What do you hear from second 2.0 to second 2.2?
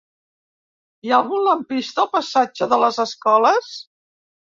al